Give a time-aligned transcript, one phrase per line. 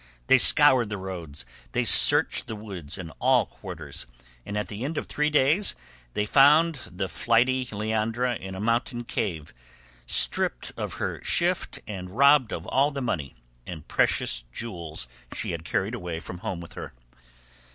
[0.25, 4.07] They scoured the roads, they searched the woods and all quarters,
[4.47, 5.75] and at the end of three days
[6.15, 9.53] they found the flighty Leandra in a mountain cave,
[10.07, 13.35] stript to her shift, and robbed of all the money
[13.67, 16.93] and precious jewels she had carried away from home with her.